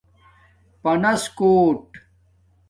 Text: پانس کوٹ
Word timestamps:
پانس 0.81 1.23
کوٹ 1.37 1.81